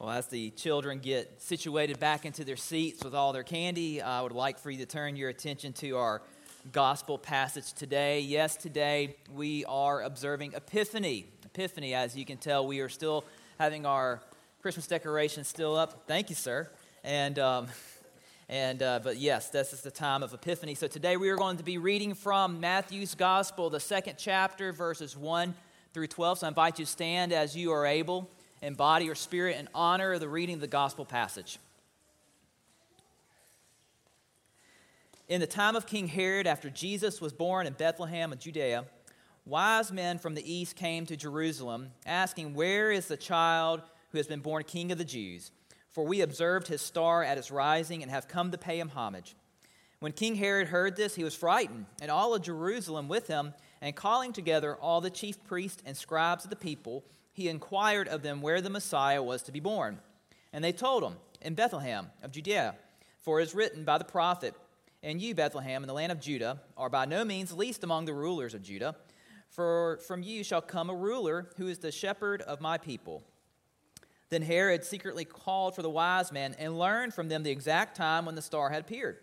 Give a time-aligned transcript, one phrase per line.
[0.00, 4.22] Well, as the children get situated back into their seats with all their candy, I
[4.22, 6.22] would like for you to turn your attention to our
[6.72, 8.20] gospel passage today.
[8.20, 11.26] Yes, today we are observing Epiphany.
[11.44, 13.26] Epiphany, as you can tell, we are still
[13.58, 14.22] having our
[14.62, 16.04] Christmas decorations still up.
[16.06, 16.70] Thank you, sir.
[17.04, 17.66] And um,
[18.48, 20.76] and uh, but yes, this is the time of Epiphany.
[20.76, 25.14] So today we are going to be reading from Matthew's Gospel, the second chapter, verses
[25.14, 25.52] one
[25.92, 26.38] through twelve.
[26.38, 28.30] So I invite you to stand as you are able
[28.62, 31.58] in body or spirit in honor of the reading of the gospel passage.
[35.28, 38.84] In the time of King Herod, after Jesus was born in Bethlehem of Judea,
[39.46, 44.26] wise men from the east came to Jerusalem, asking, Where is the child who has
[44.26, 45.52] been born king of the Jews?
[45.90, 49.36] For we observed his star at its rising and have come to pay him homage.
[50.00, 53.94] When King Herod heard this, he was frightened, and all of Jerusalem with him, and
[53.94, 58.42] calling together all the chief priests and scribes of the people, he inquired of them
[58.42, 59.98] where the Messiah was to be born.
[60.52, 62.74] And they told him, In Bethlehem of Judea,
[63.18, 64.54] for it is written by the prophet,
[65.02, 68.14] And you, Bethlehem, in the land of Judah, are by no means least among the
[68.14, 68.96] rulers of Judah,
[69.48, 73.22] for from you shall come a ruler who is the shepherd of my people.
[74.30, 78.26] Then Herod secretly called for the wise men and learned from them the exact time
[78.26, 79.18] when the star had appeared.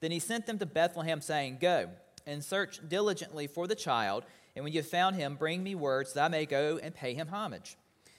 [0.00, 1.90] Then he sent them to Bethlehem, saying, Go
[2.26, 4.24] and search diligently for the child.
[4.54, 7.14] And when you have found him, bring me words that I may go and pay
[7.14, 7.76] him homage.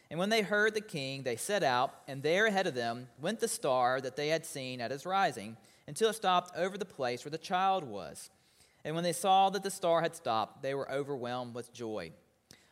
[0.09, 3.39] And when they heard the king, they set out, and there ahead of them went
[3.39, 7.23] the star that they had seen at his rising, until it stopped over the place
[7.25, 8.29] where the child was.
[8.83, 12.11] And when they saw that the star had stopped, they were overwhelmed with joy.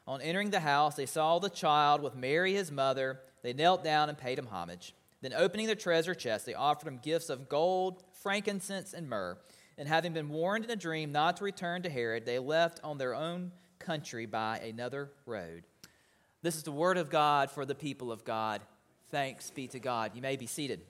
[0.05, 3.19] On entering the house, they saw the child with Mary his mother.
[3.41, 4.93] They knelt down and paid him homage.
[5.21, 9.37] Then, opening their treasure chest, they offered him gifts of gold, frankincense, and myrrh.
[9.77, 12.97] And having been warned in a dream not to return to Herod, they left on
[12.97, 15.63] their own country by another road.
[16.41, 18.61] This is the word of God for the people of God.
[19.09, 20.11] Thanks be to God.
[20.13, 20.81] You may be seated.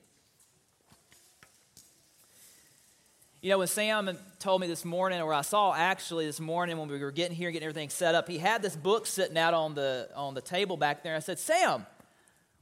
[3.42, 6.88] You know, when Sam told me this morning, or I saw actually this morning when
[6.88, 9.76] we were getting here, getting everything set up, he had this book sitting out on
[9.76, 11.14] the, on the table back there.
[11.14, 11.86] I said, Sam,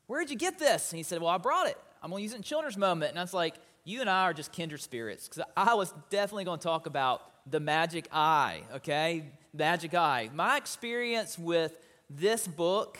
[0.07, 0.91] where'd you get this?
[0.91, 1.77] And he said, Well, I brought it.
[2.01, 3.11] I'm going to use it in Children's Moment.
[3.11, 3.53] And I was like,
[3.83, 5.27] you and I are just kindred spirits.
[5.27, 9.31] Because I was definitely going to talk about the magic eye, okay?
[9.53, 10.29] Magic eye.
[10.33, 11.73] My experience with
[12.09, 12.99] this book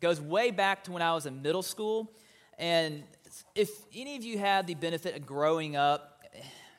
[0.00, 2.12] goes way back to when I was in middle school.
[2.58, 3.02] And
[3.54, 6.22] if any of you had the benefit of growing up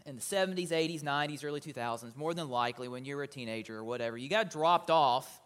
[0.06, 3.78] in the 70s, 80s, 90s, early 2000s, more than likely when you were a teenager
[3.78, 5.42] or whatever, you got dropped off,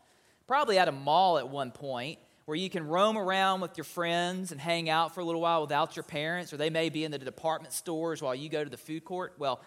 [0.47, 4.51] probably at a mall at one point, where you can roam around with your friends
[4.51, 7.09] and hang out for a little while without your parents, or they may be in
[7.09, 9.33] the department stores while you go to the food court.
[9.39, 9.61] Well,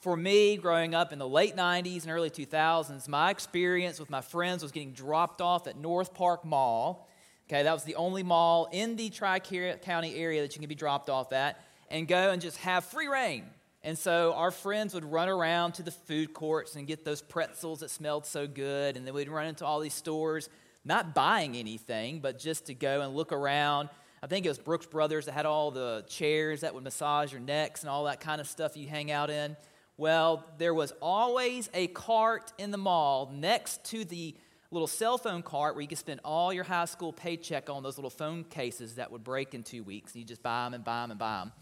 [0.00, 4.20] for me, growing up in the late 90s and early 2000s, my experience with my
[4.20, 7.08] friends was getting dropped off at North Park Mall.
[7.48, 10.74] Okay, that was the only mall in the Tri County area that you can be
[10.74, 13.44] dropped off at, and go and just have free reign.
[13.84, 17.80] And so our friends would run around to the food courts and get those pretzels
[17.80, 20.48] that smelled so good, and then we'd run into all these stores
[20.84, 23.88] not buying anything, but just to go and look around.
[24.22, 27.40] I think it was Brooks Brothers that had all the chairs that would massage your
[27.40, 29.56] necks and all that kind of stuff you hang out in.
[29.96, 34.34] Well, there was always a cart in the mall next to the
[34.70, 37.96] little cell phone cart where you could spend all your high school paycheck on those
[37.96, 40.16] little phone cases that would break in two weeks.
[40.16, 41.52] You just buy them and buy them and buy them.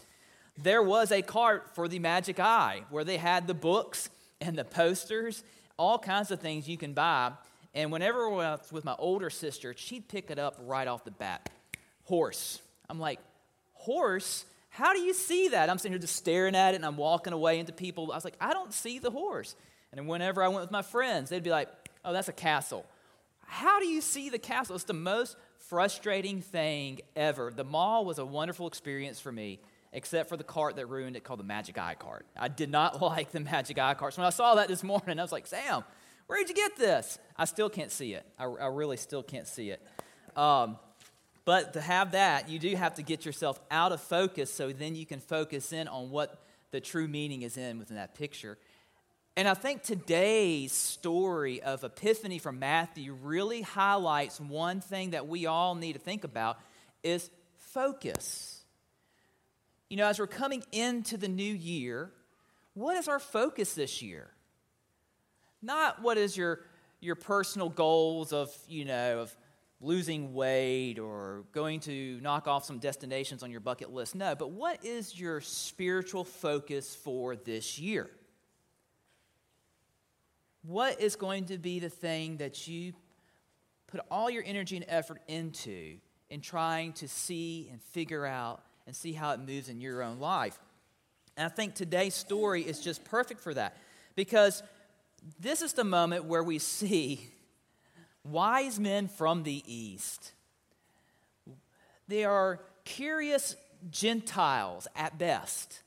[0.62, 4.09] There was a cart for the Magic Eye where they had the books
[4.41, 5.44] and the posters,
[5.78, 7.33] all kinds of things you can buy.
[7.75, 11.10] And whenever I was with my older sister, she'd pick it up right off the
[11.10, 11.50] bat.
[12.05, 12.60] Horse.
[12.91, 13.19] I'm like,
[13.72, 14.44] horse?
[14.69, 15.71] How do you see that?
[15.71, 18.10] I'm sitting here just staring at it and I'm walking away into people.
[18.12, 19.55] I was like, I don't see the horse.
[19.91, 21.69] And then whenever I went with my friends, they'd be like,
[22.05, 22.87] oh, that's a castle.
[23.47, 24.75] How do you see the castle?
[24.75, 27.53] It's the most frustrating thing ever.
[27.54, 29.60] The mall was a wonderful experience for me,
[29.93, 32.25] except for the cart that ruined it called the Magic Eye cart.
[32.37, 34.15] I did not like the Magic Eye cart.
[34.15, 35.84] So when I saw that this morning, I was like, Sam,
[36.32, 37.19] Where'd you get this?
[37.37, 38.25] I still can't see it.
[38.38, 39.87] I, I really still can't see it.
[40.34, 40.78] Um,
[41.44, 44.95] but to have that, you do have to get yourself out of focus so then
[44.95, 48.57] you can focus in on what the true meaning is in within that picture.
[49.36, 55.45] And I think today's story of Epiphany from Matthew really highlights one thing that we
[55.45, 56.59] all need to think about
[57.03, 58.62] is focus.
[59.91, 62.10] You know, as we're coming into the new year,
[62.72, 64.32] what is our focus this year?
[65.62, 66.60] Not what is your,
[67.00, 69.36] your personal goals of, you know, of
[69.80, 74.14] losing weight or going to knock off some destinations on your bucket list.
[74.14, 78.10] No, but what is your spiritual focus for this year?
[80.64, 82.92] What is going to be the thing that you
[83.88, 85.97] put all your energy and effort into
[86.30, 90.18] in trying to see and figure out and see how it moves in your own
[90.18, 90.59] life.
[91.36, 93.76] And I think today's story is just perfect for that
[94.16, 94.62] because
[95.39, 97.28] this is the moment where we see
[98.24, 100.33] wise men from the east.
[102.09, 103.57] They are curious
[103.91, 105.83] Gentiles at best,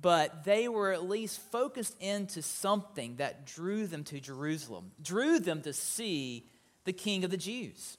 [0.00, 5.62] but they were at least focused into something that drew them to Jerusalem, drew them
[5.62, 6.46] to see
[6.84, 7.98] the King of the Jews.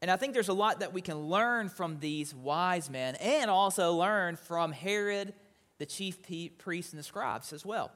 [0.00, 3.50] And I think there's a lot that we can learn from these wise men and
[3.50, 5.32] also learn from Herod,
[5.78, 6.18] the chief
[6.58, 7.92] priests and the scribes as well.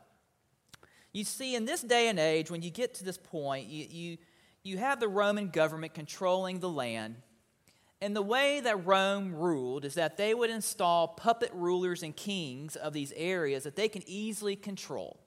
[1.17, 4.19] You see, in this day and age, when you get to this point, you, you,
[4.63, 7.17] you have the Roman government controlling the land.
[8.03, 12.77] And the way that Rome ruled is that they would install puppet rulers and kings
[12.77, 15.19] of these areas that they can easily control.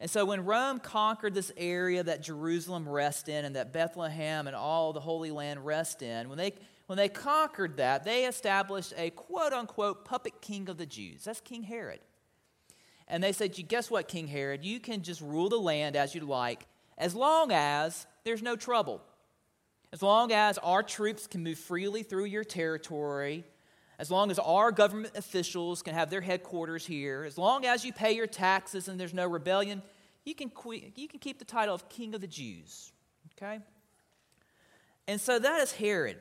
[0.00, 4.54] And so when Rome conquered this area that Jerusalem rests in and that Bethlehem and
[4.54, 6.52] all the Holy Land rest in, when they,
[6.88, 11.24] when they conquered that, they established a quote unquote puppet king of the Jews.
[11.24, 12.00] That's King Herod.
[13.08, 14.64] And they said, Guess what, King Herod?
[14.64, 16.66] You can just rule the land as you like,
[16.96, 19.02] as long as there's no trouble.
[19.92, 23.44] As long as our troops can move freely through your territory,
[23.98, 27.92] as long as our government officials can have their headquarters here, as long as you
[27.92, 29.82] pay your taxes and there's no rebellion,
[30.24, 30.50] you can,
[30.96, 32.92] you can keep the title of King of the Jews.
[33.36, 33.60] Okay?
[35.06, 36.16] And so that is Herod.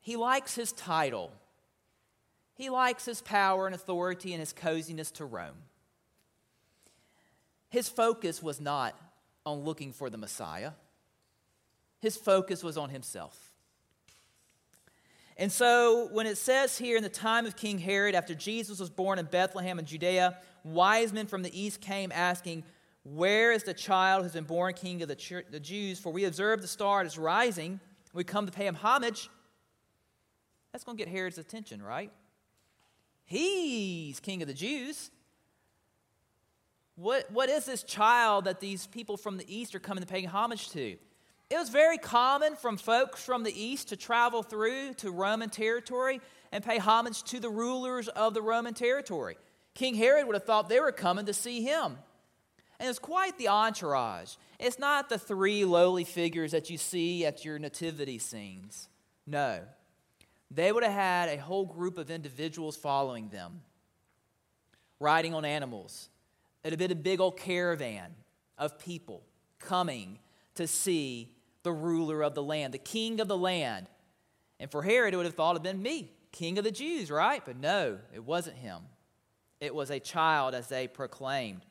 [0.00, 1.32] He likes his title,
[2.60, 5.56] he likes his power and authority and his coziness to Rome.
[7.70, 8.94] His focus was not
[9.46, 10.72] on looking for the Messiah,
[12.00, 13.54] his focus was on himself.
[15.38, 18.90] And so, when it says here in the time of King Herod, after Jesus was
[18.90, 22.64] born in Bethlehem in Judea, wise men from the east came asking,
[23.04, 25.98] Where is the child who's been born king of the, the Jews?
[25.98, 27.80] For we observe the star is rising.
[28.12, 29.30] We come to pay him homage.
[30.72, 32.12] That's going to get Herod's attention, right?
[33.30, 35.08] He's king of the Jews.
[36.96, 40.24] What, what is this child that these people from the east are coming to pay
[40.24, 40.96] homage to?
[41.48, 46.20] It was very common from folks from the east to travel through to Roman territory
[46.50, 49.36] and pay homage to the rulers of the Roman territory.
[49.74, 51.98] King Herod would have thought they were coming to see him.
[52.80, 54.34] And it's quite the entourage.
[54.58, 58.88] It's not the three lowly figures that you see at your nativity scenes.
[59.24, 59.60] No.
[60.50, 63.60] They would have had a whole group of individuals following them,
[64.98, 66.08] riding on animals.
[66.62, 68.14] It would have been a big old caravan
[68.58, 69.22] of people
[69.58, 70.18] coming
[70.56, 71.32] to see
[71.62, 73.86] the ruler of the land, the king of the land.
[74.58, 77.10] And for Herod, it would have thought it had been me, king of the Jews,
[77.10, 77.42] right?
[77.44, 78.82] But no, it wasn't him.
[79.60, 81.64] It was a child, as they proclaimed.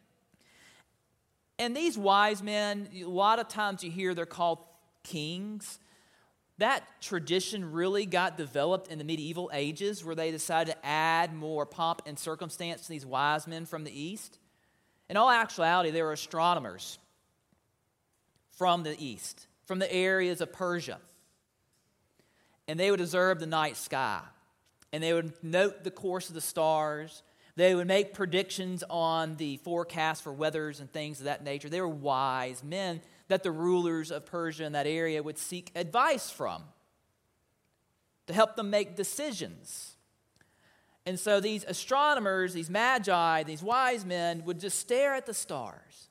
[1.57, 4.59] And these wise men, a lot of times you hear they're called
[5.03, 5.79] kings.
[6.59, 11.65] That tradition really got developed in the medieval ages where they decided to add more
[11.65, 14.37] pomp and circumstance to these wise men from the east.
[15.09, 16.99] In all actuality, they were astronomers
[18.51, 20.97] from the east from the areas of Persia.
[22.67, 24.21] And they would observe the night sky.
[24.91, 27.21] And they would note the course of the stars.
[27.55, 31.69] They would make predictions on the forecast for weathers and things of that nature.
[31.69, 36.29] They were wise men that the rulers of Persia in that area would seek advice
[36.29, 36.63] from
[38.27, 39.95] to help them make decisions.
[41.05, 46.09] And so these astronomers, these magi, these wise men would just stare at the stars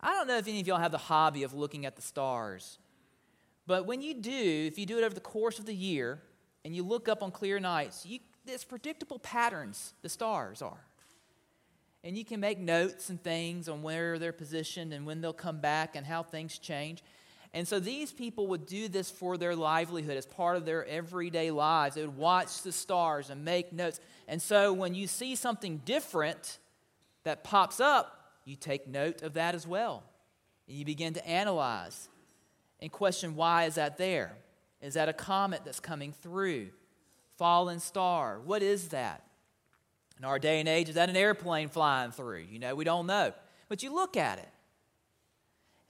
[0.00, 2.78] I don't know if any of y'all have the hobby of looking at the stars,
[3.66, 6.22] but when you do, if you do it over the course of the year
[6.64, 10.84] and you look up on clear nights, you, there's predictable patterns the stars are.
[12.04, 15.60] And you can make notes and things on where they're positioned and when they'll come
[15.60, 17.02] back and how things change.
[17.52, 21.50] And so these people would do this for their livelihood as part of their everyday
[21.50, 21.94] lives.
[21.94, 24.00] They would watch the stars and make notes.
[24.28, 26.58] And so when you see something different
[27.24, 30.04] that pops up, you take note of that as well.
[30.68, 32.08] And you begin to analyze
[32.80, 34.36] and question why is that there?
[34.80, 36.68] Is that a comet that's coming through?
[37.36, 38.40] Fallen star?
[38.44, 39.24] What is that?
[40.18, 42.44] In our day and age, is that an airplane flying through?
[42.50, 43.32] You know, we don't know.
[43.68, 44.48] But you look at it.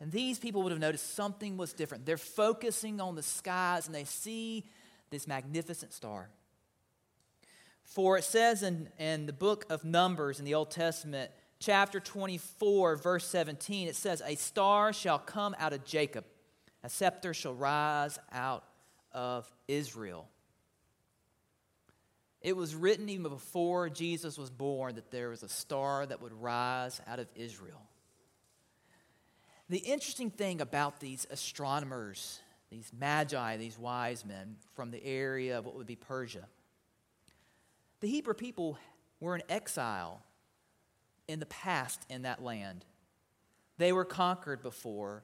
[0.01, 2.07] And these people would have noticed something was different.
[2.07, 4.65] They're focusing on the skies and they see
[5.11, 6.29] this magnificent star.
[7.83, 12.97] For it says in, in the book of Numbers in the Old Testament, chapter 24,
[12.97, 16.25] verse 17, it says, A star shall come out of Jacob,
[16.85, 18.65] a scepter shall rise out
[19.13, 20.29] of Israel.
[22.49, 26.33] It was written even before Jesus was born that there was a star that would
[26.33, 27.83] rise out of Israel.
[29.69, 32.41] The interesting thing about these astronomers
[32.71, 36.47] these magi, these wise men from the area of what would be Persia.
[38.01, 38.79] The Hebrew people
[39.21, 40.23] were in exile
[41.27, 42.87] in the past in that land.
[43.77, 45.23] They were conquered before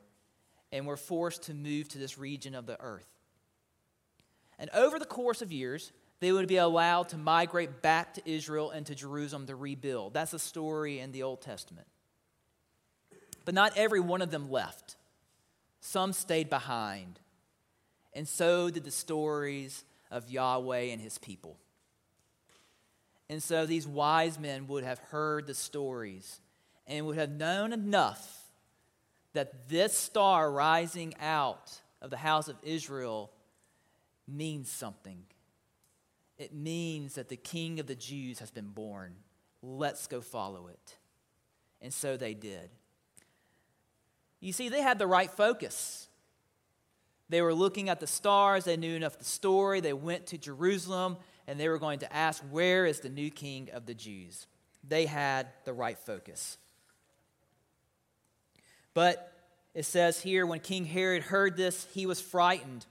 [0.73, 3.09] and were forced to move to this region of the earth.
[4.59, 5.91] And over the course of years,
[6.21, 10.15] they would be allowed to migrate back to Israel and to Jerusalem to rebuild.
[10.15, 11.87] That's a story in the Old Testament.
[13.45, 14.97] But not every one of them left,
[15.81, 17.21] some stayed behind.
[18.15, 21.59] And so did the stories of Yahweh and his people.
[23.29, 26.41] And so these wise men would have heard the stories
[26.87, 28.43] and would have known enough
[29.33, 33.31] that this star rising out of the house of Israel
[34.29, 35.25] means something.
[36.39, 39.15] It means that the king of the Jews has been born.
[39.63, 40.97] Let's go follow it.
[41.81, 42.71] And so they did.
[44.41, 46.09] You see, they had the right focus.
[47.29, 49.81] They were looking at the stars, they knew enough the story.
[49.81, 53.71] They went to Jerusalem and they were going to ask, Where is the new king
[53.73, 54.47] of the Jews?
[54.87, 56.59] They had the right focus.
[58.93, 59.33] But
[59.75, 62.87] it says here, when King Herod heard this, he was frightened.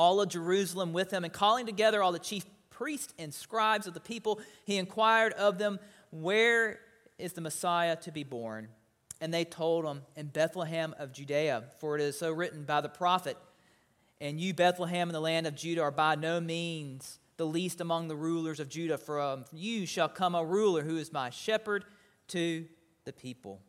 [0.00, 3.92] All of Jerusalem with him, and calling together all the chief priests and scribes of
[3.92, 5.78] the people, he inquired of them,
[6.10, 6.80] Where
[7.18, 8.68] is the Messiah to be born?
[9.20, 12.88] And they told him, In Bethlehem of Judea, for it is so written by the
[12.88, 13.36] prophet,
[14.22, 18.08] And you, Bethlehem, in the land of Judah, are by no means the least among
[18.08, 18.96] the rulers of Judah.
[18.96, 21.84] From um, you shall come a ruler who is my shepherd
[22.28, 22.64] to
[23.04, 23.60] the people.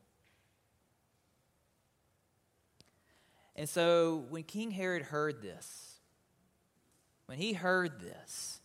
[3.53, 5.90] And so when King Herod heard this,
[7.31, 8.59] when he heard this,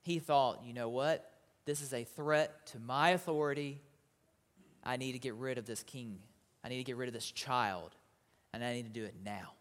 [0.00, 1.30] he thought, you know what?
[1.66, 3.82] This is a threat to my authority.
[4.82, 6.18] I need to get rid of this king.
[6.64, 7.94] I need to get rid of this child.
[8.54, 9.52] And I need to do it now.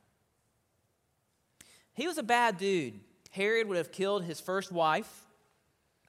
[1.92, 3.02] He was a bad dude.
[3.32, 5.26] Herod would have killed his first wife,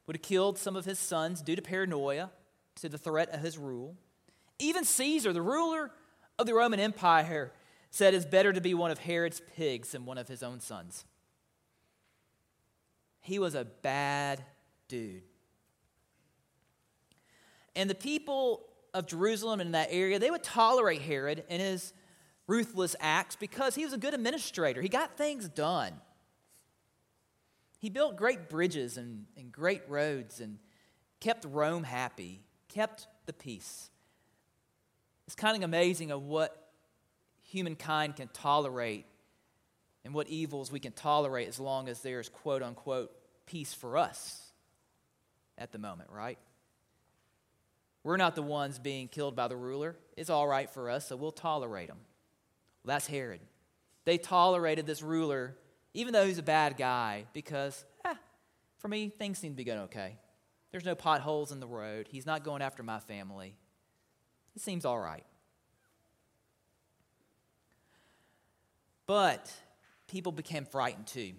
[0.07, 2.31] would have killed some of his sons due to paranoia,
[2.75, 3.97] to the threat of his rule.
[4.57, 5.91] Even Caesar, the ruler
[6.39, 7.51] of the Roman Empire,
[7.89, 11.03] said it's better to be one of Herod's pigs than one of his own sons.
[13.21, 14.43] He was a bad
[14.87, 15.23] dude.
[17.75, 21.93] And the people of Jerusalem and in that area, they would tolerate Herod and his
[22.47, 24.81] ruthless acts because he was a good administrator.
[24.81, 25.93] He got things done.
[27.79, 30.59] He built great bridges and, and great roads and
[31.19, 33.89] kept Rome happy, kept the peace.
[35.25, 36.71] It's kind of amazing of what
[37.43, 39.05] humankind can tolerate
[40.03, 43.11] and what evils we can tolerate as long as there's quote unquote
[43.45, 44.51] peace for us
[45.57, 46.39] at the moment, right?
[48.03, 49.95] We're not the ones being killed by the ruler.
[50.17, 51.99] It's all right for us, so we'll tolerate them.
[52.83, 53.41] Well, that's Herod.
[54.05, 55.55] They tolerated this ruler
[55.93, 58.13] even though he's a bad guy, because eh,
[58.77, 60.17] for me, things seem to be going okay.
[60.71, 62.07] There's no potholes in the road.
[62.09, 63.55] He's not going after my family.
[64.55, 65.25] It seems all right.
[69.05, 69.51] But
[70.11, 71.31] people became frightened too.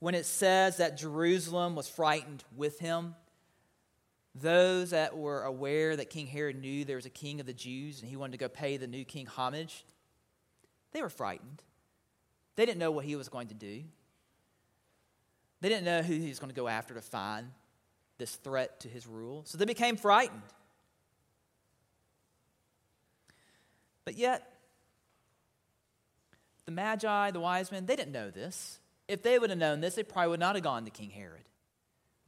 [0.00, 3.14] When it says that Jerusalem was frightened with him,
[4.34, 8.00] those that were aware that King Herod knew there was a king of the Jews
[8.00, 9.84] and he wanted to go pay the new king homage,
[10.92, 11.62] they were frightened.
[12.56, 13.82] They didn't know what he was going to do.
[15.60, 17.48] They didn't know who he was going to go after to find
[18.18, 19.42] this threat to his rule.
[19.46, 20.42] So they became frightened.
[24.04, 24.51] But yet,
[26.66, 28.78] the Magi, the wise men, they didn't know this.
[29.08, 31.42] If they would have known this, they probably would not have gone to King Herod.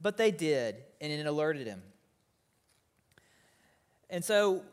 [0.01, 1.81] But they did, and it alerted him.
[4.09, 4.63] And so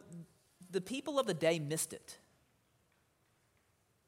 [0.70, 2.18] the people of the day missed it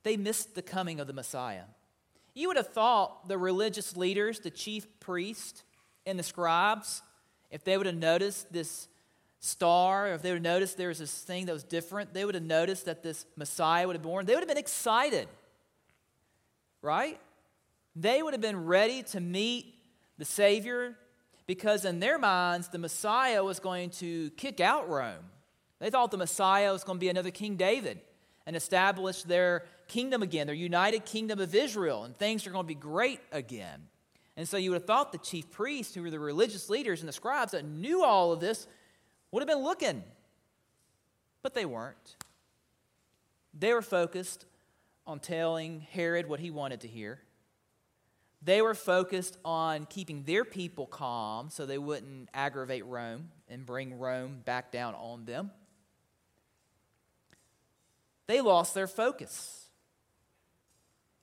[0.05, 1.65] they missed the coming of the Messiah.
[2.35, 5.65] You would have thought the religious leaders, the chief priest,
[6.07, 7.03] and the scribes,
[7.51, 8.89] if they would have noticed this
[9.41, 12.25] star, or if they would have noticed there was this thing that was different, they
[12.25, 14.27] would have noticed that this Messiah would have born.
[14.27, 15.29] They would have been excited,
[16.85, 17.19] right?
[17.97, 19.75] They would have been ready to meet
[20.19, 20.97] the Savior
[21.47, 25.31] because, in their minds, the Messiah was going to kick out Rome.
[25.81, 28.01] They thought the Messiah was going to be another King David
[28.47, 32.69] and establish their kingdom again, their united kingdom of Israel, and things are going to
[32.69, 33.83] be great again.
[34.37, 37.09] And so you would have thought the chief priests, who were the religious leaders and
[37.09, 38.67] the scribes that knew all of this,
[39.31, 40.03] would have been looking.
[41.43, 42.17] But they weren't.
[43.59, 44.47] They were focused
[45.07, 47.21] on telling Herod what he wanted to hear.
[48.43, 53.99] They were focused on keeping their people calm so they wouldn't aggravate Rome and bring
[53.99, 55.51] Rome back down on them.
[58.27, 59.61] They lost their focus.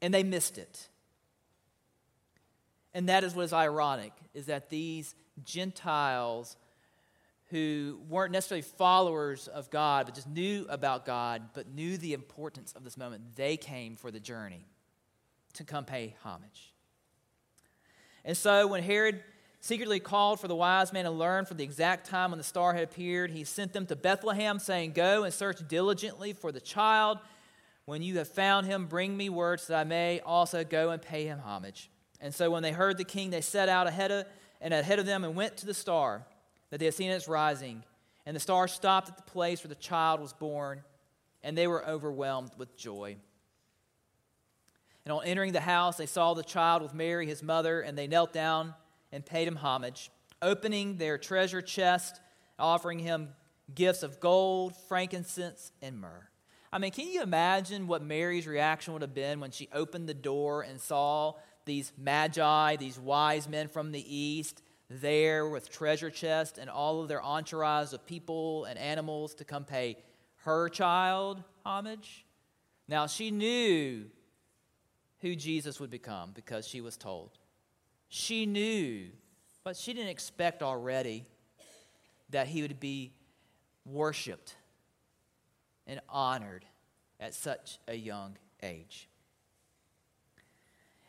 [0.01, 0.87] and they missed it.
[2.93, 6.57] And that is what is ironic, is that these Gentiles
[7.51, 12.73] who weren't necessarily followers of God, but just knew about God, but knew the importance
[12.73, 14.65] of this moment, they came for the journey
[15.53, 16.73] to come pay homage.
[18.23, 19.21] And so when Herod
[19.59, 22.73] secretly called for the wise men and learned from the exact time when the star
[22.73, 27.19] had appeared, he sent them to Bethlehem, saying, Go and search diligently for the child.
[27.83, 31.01] When you have found him, bring me word so that I may also go and
[31.01, 31.89] pay him homage.
[32.21, 34.25] And so when they heard the king, they set out ahead of,
[34.61, 36.25] and ahead of them and went to the star
[36.71, 37.83] that they had seen its rising.
[38.25, 40.83] And the star stopped at the place where the child was born,
[41.43, 43.17] and they were overwhelmed with joy.
[45.05, 48.07] And on entering the house, they saw the child with Mary, his mother, and they
[48.07, 48.73] knelt down
[49.11, 50.11] and paid him homage,
[50.41, 52.19] opening their treasure chest,
[52.57, 53.29] offering him
[53.73, 56.27] gifts of gold, frankincense, and myrrh.
[56.71, 60.13] I mean, can you imagine what Mary's reaction would have been when she opened the
[60.13, 61.33] door and saw
[61.65, 64.61] these magi, these wise men from the east,
[64.99, 69.63] there with treasure chest and all of their entourage of people and animals to come
[69.63, 69.97] pay
[70.43, 72.25] her child homage?
[72.87, 74.05] Now, she knew
[75.19, 77.37] who Jesus would become because she was told.
[78.09, 79.07] She knew,
[79.63, 81.25] but she didn't expect already
[82.31, 83.13] that he would be
[83.85, 84.55] worshiped
[85.87, 86.65] and honored
[87.19, 89.07] at such a young age.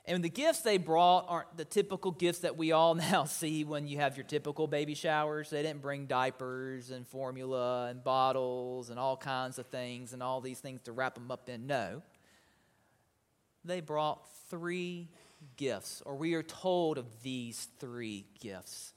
[0.05, 3.87] And the gifts they brought aren't the typical gifts that we all now see when
[3.87, 5.51] you have your typical baby showers.
[5.51, 10.41] They didn't bring diapers and formula and bottles and all kinds of things and all
[10.41, 11.67] these things to wrap them up in.
[11.67, 12.03] No
[13.65, 15.09] they brought three
[15.57, 18.93] gifts, or we are told of these three gifts.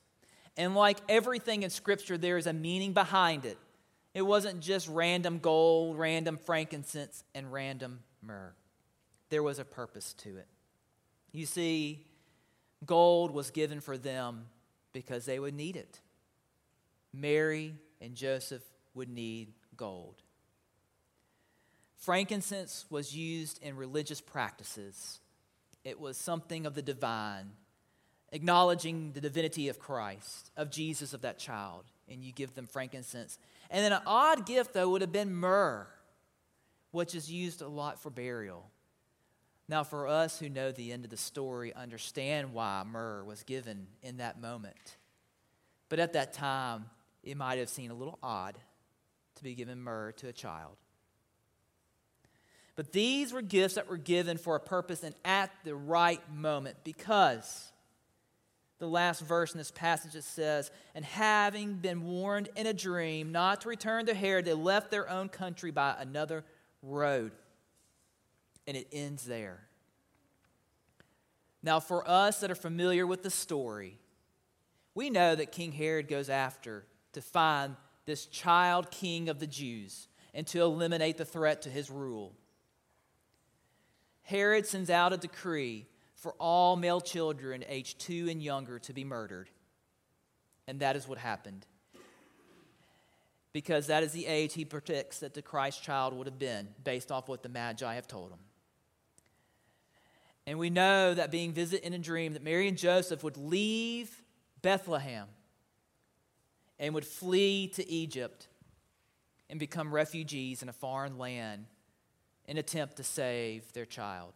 [0.58, 3.58] And like everything in Scripture, there is a meaning behind it.
[4.14, 8.54] It wasn't just random gold, random frankincense, and random myrrh.
[9.30, 10.48] There was a purpose to it.
[11.36, 12.06] You see,
[12.86, 14.46] gold was given for them
[14.94, 16.00] because they would need it.
[17.14, 20.16] Mary and Joseph would need gold.
[21.98, 25.20] Frankincense was used in religious practices,
[25.84, 27.52] it was something of the divine,
[28.32, 31.84] acknowledging the divinity of Christ, of Jesus, of that child.
[32.08, 33.38] And you give them frankincense.
[33.70, 35.88] And then an odd gift, though, would have been myrrh,
[36.92, 38.70] which is used a lot for burial.
[39.68, 43.88] Now, for us who know the end of the story, understand why myrrh was given
[44.04, 44.98] in that moment.
[45.90, 46.86] But at that time,
[47.24, 48.58] it might have seemed a little odd
[49.36, 50.78] to be given myrrh to a child.
[52.76, 56.78] But these were gifts that were given for a purpose and at the right moment
[56.84, 57.72] because
[58.80, 63.32] the last verse in this passage it says, And having been warned in a dream
[63.32, 66.44] not to return to Herod, they left their own country by another
[66.82, 67.32] road.
[68.68, 69.62] And it ends there.
[71.62, 73.98] Now, for us that are familiar with the story,
[74.94, 77.76] we know that King Herod goes after to find
[78.06, 82.34] this child king of the Jews and to eliminate the threat to his rule.
[84.24, 89.04] Herod sends out a decree for all male children aged two and younger to be
[89.04, 89.50] murdered.
[90.68, 91.66] And that is what happened.
[93.54, 97.12] Because that is the age he predicts that the Christ child would have been, based
[97.12, 98.40] off what the Magi have told him.
[100.48, 104.22] And we know that being visited in a dream, that Mary and Joseph would leave
[104.62, 105.28] Bethlehem
[106.78, 108.48] and would flee to Egypt
[109.50, 111.66] and become refugees in a foreign land
[112.48, 114.34] an attempt to save their child.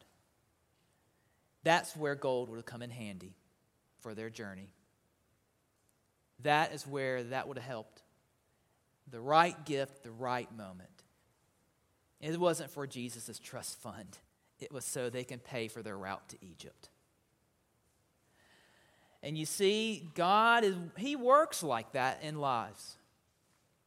[1.63, 3.35] That's where gold would have come in handy
[3.99, 4.73] for their journey.
[6.43, 8.01] That is where that would have helped.
[9.11, 10.89] The right gift, the right moment.
[12.21, 14.17] It wasn't for Jesus' trust fund,
[14.59, 16.89] it was so they can pay for their route to Egypt.
[19.21, 22.95] And you see, God is, He works like that in lives.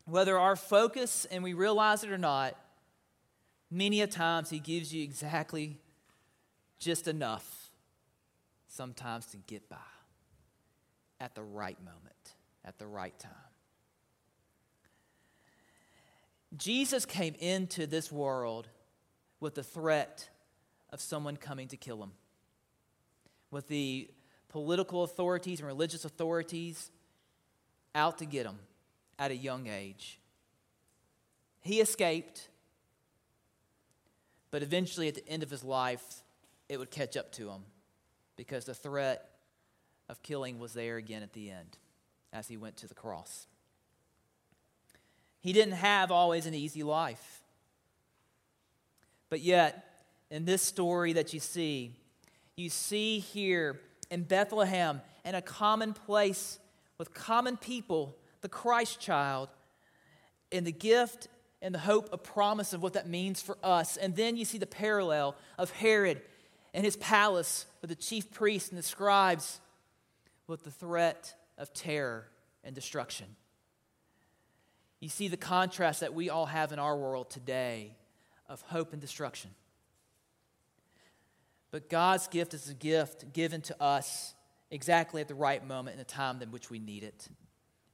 [0.05, 2.57] Whether our focus, and we realize it or not,
[3.75, 5.79] Many a times, He gives you exactly
[6.79, 7.71] just enough
[8.69, 9.79] sometimes to get by
[11.19, 12.35] at the right moment,
[12.67, 13.33] at the right time.
[16.55, 18.69] Jesus came into this world
[19.41, 20.29] with the threat
[20.93, 22.13] of someone coming to kill him,
[23.51, 24.09] with the
[24.49, 26.91] political authorities and religious authorities
[27.95, 28.59] out to get him
[29.19, 30.19] at a young age.
[31.63, 32.49] He escaped
[34.53, 36.23] but eventually, at the end of his life,
[36.69, 37.63] it would catch up to him
[38.37, 39.31] because the threat
[40.09, 41.79] of killing was there again at the end
[42.35, 43.47] as he went to the cross.
[45.41, 47.41] He didn't have always an easy life.
[49.31, 49.92] But yet,
[50.33, 51.95] in this story that you see,
[52.57, 53.79] you see here
[54.11, 56.59] in Bethlehem, in a common place
[56.97, 59.51] with common people, the Christ child,
[60.51, 61.29] and the gift
[61.61, 63.99] and the hope of promise of what that means for us.
[63.99, 66.23] And then you see the parallel of Herod
[66.73, 69.61] and his palace with the chief priests and the scribes
[70.47, 72.27] with the threat of terror
[72.65, 73.27] and destruction.
[74.99, 77.93] You see the contrast that we all have in our world today
[78.49, 79.51] of hope and destruction.
[81.73, 84.35] But God's gift is a gift given to us
[84.71, 87.29] exactly at the right moment in the time in which we need it,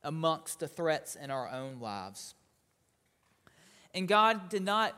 [0.03, 2.35] amongst the threats in our own lives.
[3.95, 4.95] And God did not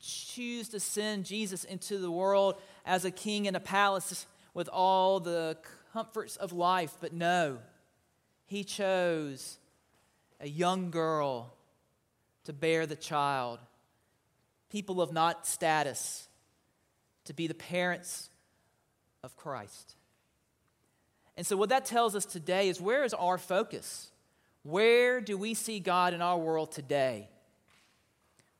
[0.00, 5.20] choose to send Jesus into the world as a king in a palace with all
[5.20, 5.58] the
[5.92, 7.58] comforts of life, but no,
[8.46, 9.58] He chose
[10.40, 11.54] a young girl
[12.44, 13.58] to bear the child,
[14.70, 16.28] people of not status,
[17.24, 18.30] to be the parents
[19.22, 19.94] of Christ.
[21.36, 24.10] And so, what that tells us today is where is our focus?
[24.62, 27.28] Where do we see God in our world today?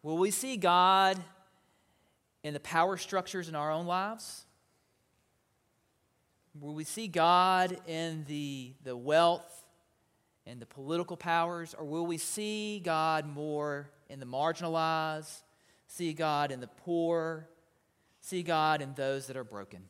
[0.03, 1.18] Will we see God
[2.42, 4.44] in the power structures in our own lives?
[6.61, 9.64] Will we see God in the, the wealth
[10.46, 11.75] and the political powers?
[11.79, 15.42] Or will we see God more in the marginalized,
[15.87, 17.48] see God in the poor,
[18.22, 19.82] see God in those that are broken?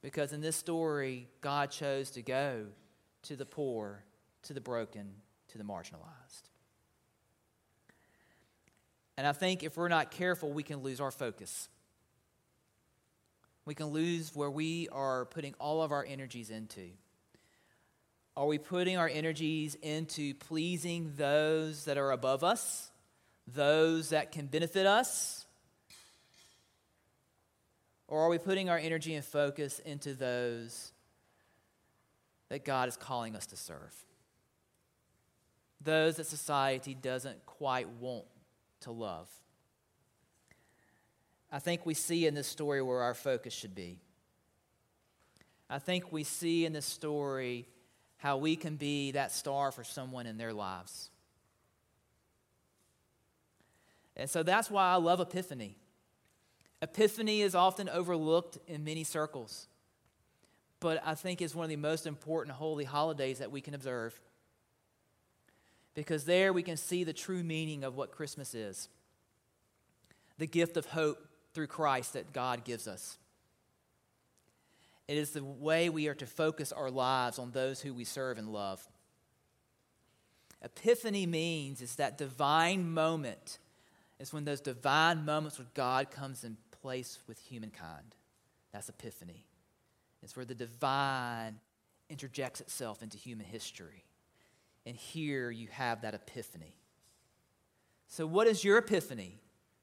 [0.00, 2.66] Because in this story, God chose to go
[3.22, 4.04] to the poor,
[4.42, 5.08] to the broken,
[5.48, 6.50] to the marginalized.
[9.16, 11.68] And I think if we're not careful, we can lose our focus.
[13.64, 16.88] We can lose where we are putting all of our energies into.
[18.36, 22.90] Are we putting our energies into pleasing those that are above us,
[23.46, 25.46] those that can benefit us?
[28.12, 30.92] Or are we putting our energy and focus into those
[32.50, 33.94] that God is calling us to serve?
[35.80, 38.26] Those that society doesn't quite want
[38.80, 39.30] to love.
[41.50, 43.98] I think we see in this story where our focus should be.
[45.70, 47.66] I think we see in this story
[48.18, 51.08] how we can be that star for someone in their lives.
[54.14, 55.78] And so that's why I love Epiphany.
[56.82, 59.68] Epiphany is often overlooked in many circles,
[60.80, 64.20] but I think it's one of the most important holy holidays that we can observe
[65.94, 68.88] because there we can see the true meaning of what Christmas is
[70.38, 73.16] the gift of hope through Christ that God gives us.
[75.06, 78.38] It is the way we are to focus our lives on those who we serve
[78.38, 78.84] and love.
[80.62, 83.58] Epiphany means is that divine moment.
[84.18, 88.14] It's when those divine moments where God comes in place with humankind.
[88.72, 89.46] That's epiphany.
[90.22, 91.60] It's where the divine
[92.10, 94.04] interjects itself into human history.
[94.84, 96.76] And here you have that epiphany.
[98.08, 99.38] So, what is your epiphany?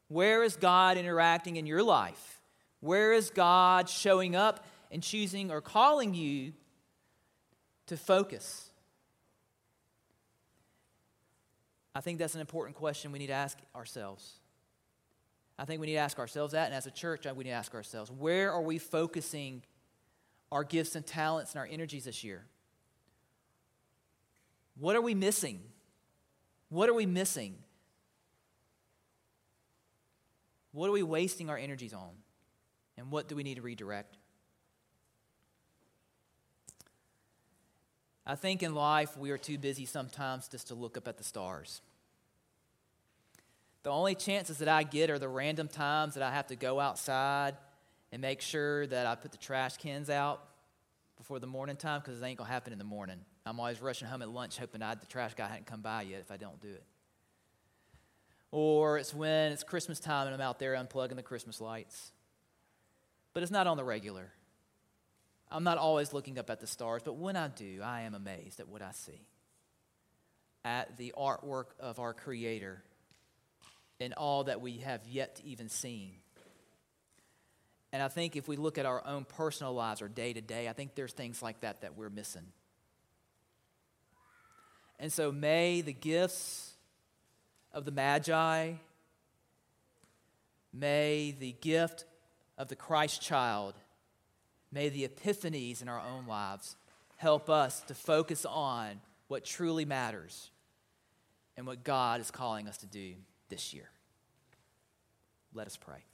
[0.09, 2.41] Where is God interacting in your life?
[2.81, 6.53] Where is God showing up and choosing or calling you
[7.87, 8.69] to focus?
[11.95, 14.39] I think that's an important question we need to ask ourselves.
[15.59, 17.49] I think we need to ask ourselves that, and as a church, uh, we need
[17.49, 19.61] to ask ourselves where are we focusing
[20.53, 22.45] our gifts and talents and our energies this year?
[24.79, 25.59] What are we missing?
[26.69, 27.57] What are we missing?
[30.71, 32.11] What are we wasting our energies on?
[32.97, 34.15] And what do we need to redirect?
[38.25, 41.23] I think in life we are too busy sometimes just to look up at the
[41.25, 41.81] stars.
[43.83, 46.79] The only chances that I get are the random times that I have to go
[46.79, 47.55] outside
[48.11, 50.43] and make sure that I put the trash cans out
[51.17, 53.19] before the morning time because it ain't going to happen in the morning.
[53.45, 56.19] I'm always rushing home at lunch hoping I, the trash guy hadn't come by yet
[56.19, 56.83] if I don't do it.
[58.51, 62.11] Or it's when it's Christmas time and I'm out there unplugging the Christmas lights.
[63.33, 64.31] But it's not on the regular.
[65.51, 68.59] I'm not always looking up at the stars, but when I do, I am amazed
[68.59, 69.21] at what I see.
[70.65, 72.83] At the artwork of our Creator
[73.99, 76.11] and all that we have yet to even seen.
[77.91, 80.67] And I think if we look at our own personal lives or day to day,
[80.67, 82.45] I think there's things like that that we're missing.
[84.99, 86.73] And so may the gifts
[87.73, 88.73] of the Magi,
[90.73, 92.05] may the gift
[92.57, 93.73] of the Christ child,
[94.71, 96.75] may the epiphanies in our own lives
[97.17, 100.51] help us to focus on what truly matters
[101.57, 103.15] and what God is calling us to do
[103.49, 103.89] this year.
[105.53, 106.05] Let us pray.